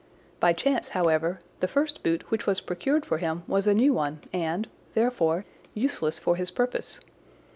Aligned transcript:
By 0.39 0.51
chance, 0.51 0.89
however, 0.97 1.41
the 1.59 1.67
first 1.67 2.01
boot 2.01 2.31
which 2.31 2.47
was 2.47 2.59
procured 2.59 3.05
for 3.05 3.19
him 3.19 3.43
was 3.45 3.67
a 3.67 3.73
new 3.75 3.93
one 3.93 4.21
and, 4.33 4.67
therefore, 4.95 5.45
useless 5.75 6.17
for 6.17 6.35
his 6.37 6.49
purpose. 6.49 7.01